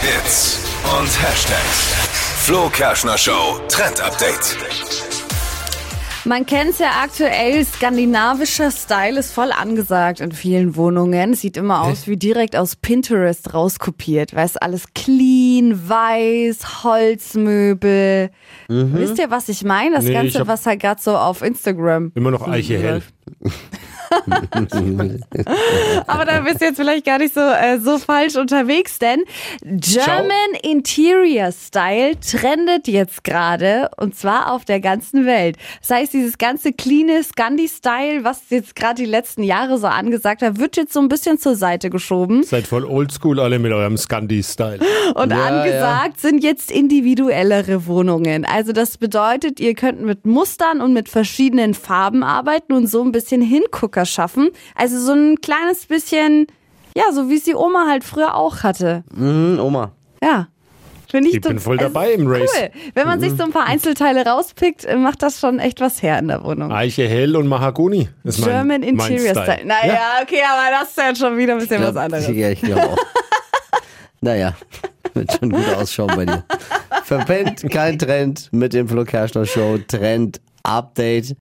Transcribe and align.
Hits 0.00 0.60
und 0.98 1.08
Hashtags. 1.22 1.94
Flo 2.44 2.68
Kerschner 2.68 3.18
Show 3.18 3.60
Trend 3.68 4.00
Update. 4.00 4.56
Man 6.24 6.46
kennt 6.46 6.70
es 6.70 6.78
ja 6.78 6.90
aktuell, 7.02 7.64
skandinavischer 7.64 8.70
Style 8.70 9.18
ist 9.18 9.32
voll 9.32 9.50
angesagt 9.50 10.20
in 10.20 10.30
vielen 10.32 10.76
Wohnungen. 10.76 11.34
Sieht 11.34 11.56
immer 11.56 11.82
aus 11.82 12.06
wie 12.06 12.16
direkt 12.16 12.54
aus 12.54 12.76
Pinterest 12.76 13.54
rauskopiert. 13.54 14.34
Weißt 14.34 14.62
alles 14.62 14.84
clean, 14.94 15.88
weiß, 15.88 16.84
Holzmöbel. 16.84 18.30
Wisst 18.68 19.18
ihr, 19.18 19.30
was 19.30 19.48
ich 19.48 19.64
meine? 19.64 19.96
Das 19.96 20.04
Nee, 20.04 20.12
Ganze, 20.12 20.46
was 20.46 20.64
halt 20.66 20.80
gerade 20.80 21.00
so 21.02 21.16
auf 21.16 21.42
Instagram. 21.42 22.12
Immer 22.14 22.30
noch 22.30 22.46
Eiche 22.46 22.78
hell. 22.78 23.02
Aber 26.06 26.24
da 26.24 26.40
bist 26.40 26.60
du 26.60 26.66
jetzt 26.66 26.76
vielleicht 26.76 27.04
gar 27.04 27.18
nicht 27.18 27.34
so, 27.34 27.40
äh, 27.40 27.78
so 27.78 27.98
falsch 27.98 28.36
unterwegs, 28.36 28.98
denn 28.98 29.24
German 29.62 30.54
Interior 30.62 31.52
Style 31.52 32.18
trendet 32.20 32.88
jetzt 32.88 33.24
gerade 33.24 33.90
und 33.96 34.14
zwar 34.14 34.52
auf 34.52 34.64
der 34.64 34.80
ganzen 34.80 35.26
Welt. 35.26 35.56
Das 35.80 35.90
heißt, 35.90 36.12
dieses 36.12 36.38
ganze 36.38 36.72
cleane 36.72 37.22
Scandi-Style, 37.22 38.24
was 38.24 38.42
jetzt 38.50 38.74
gerade 38.76 39.02
die 39.02 39.08
letzten 39.08 39.42
Jahre 39.42 39.78
so 39.78 39.86
angesagt 39.86 40.42
hat, 40.42 40.58
wird 40.58 40.76
jetzt 40.76 40.92
so 40.92 41.00
ein 41.00 41.08
bisschen 41.08 41.38
zur 41.38 41.54
Seite 41.56 41.90
geschoben. 41.90 42.42
Seid 42.42 42.66
voll 42.66 42.84
oldschool 42.84 43.40
alle 43.40 43.58
mit 43.58 43.72
eurem 43.72 43.96
Scandi-Style. 43.96 44.80
Und 45.14 45.30
Ja, 45.30 45.46
angesagt 45.46 46.20
sind 46.20 46.42
jetzt 46.42 46.70
individuellere 46.70 47.86
Wohnungen. 47.86 48.44
Also 48.44 48.72
das 48.72 48.98
bedeutet, 48.98 49.60
ihr 49.60 49.74
könnt 49.74 50.00
mit 50.02 50.26
Mustern 50.26 50.80
und 50.80 50.92
mit 50.92 51.08
verschiedenen 51.08 51.74
Farben 51.74 52.22
arbeiten 52.22 52.72
und 52.72 52.86
so 52.86 53.02
ein 53.02 53.12
bisschen 53.12 53.40
Hingucker 53.98 54.06
schaffen. 54.06 54.50
Also 54.74 54.98
so 54.98 55.12
ein 55.12 55.36
kleines 55.40 55.86
bisschen, 55.86 56.46
ja, 56.96 57.12
so 57.12 57.28
wie 57.28 57.36
es 57.36 57.44
die 57.44 57.54
Oma 57.54 57.86
halt 57.88 58.04
früher 58.04 58.34
auch 58.34 58.62
hatte. 58.62 59.04
Mhm, 59.14 59.58
Oma. 59.60 59.92
Ja. 60.22 60.48
Finde 61.10 61.30
ich, 61.30 61.36
Ich 61.36 61.40
bin 61.40 61.58
voll 61.58 61.76
es 61.76 61.82
dabei 61.82 62.12
im 62.12 62.26
Race. 62.26 62.50
Cool. 62.54 62.70
Wenn 62.92 63.06
man 63.06 63.18
sich 63.18 63.32
so 63.32 63.42
ein 63.42 63.50
paar 63.50 63.64
Einzelteile 63.64 64.26
rauspickt, 64.26 64.84
äh, 64.84 64.94
macht 64.96 65.22
das 65.22 65.40
schon 65.40 65.58
echt 65.58 65.80
was 65.80 66.02
her 66.02 66.18
in 66.18 66.28
der 66.28 66.44
Wohnung. 66.44 66.70
Eiche 66.70 67.08
hell 67.08 67.34
und 67.34 67.46
Mahagoni. 67.48 68.10
ist 68.24 68.40
mein, 68.40 68.48
German 68.50 68.66
mein 68.68 68.82
Interior 68.82 69.30
Style. 69.30 69.44
Style. 69.44 69.66
Naja, 69.66 70.00
okay, 70.22 70.42
aber 70.46 70.70
das 70.70 70.90
ist 70.90 70.98
ja 70.98 71.14
schon 71.16 71.38
wieder 71.38 71.54
ein 71.54 71.60
bisschen 71.60 71.82
was 71.82 71.96
anderes. 71.96 72.28
Ja, 72.28 72.50
ich 72.50 72.60
glaube 72.60 72.82
auch. 72.90 72.98
naja, 74.20 74.52
wird 75.14 75.32
schon 75.32 75.48
gut 75.48 75.66
ausschauen 75.74 76.12
bei 76.14 76.26
dir. 76.26 76.44
Verpennt 77.04 77.70
kein 77.70 77.98
Trend 77.98 78.50
mit 78.52 78.74
dem 78.74 78.86
Flo 78.86 79.04
Kerschner 79.04 79.46
Show. 79.46 79.78
Trend 79.78 80.42
Update. 80.62 81.36